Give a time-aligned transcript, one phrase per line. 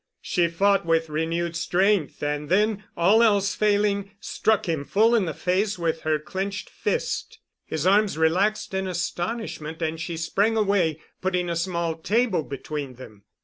[0.23, 5.33] She fought with renewed strength and then, all else failing, struck him full in the
[5.35, 7.37] face with her clenched fist.
[7.67, 13.25] His arms relaxed in astonishment and she sprang away, putting a small table between them.